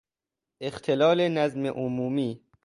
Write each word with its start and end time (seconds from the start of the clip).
اختلال 0.61 1.27
نظم 1.29 1.65
عمومی 1.67 2.41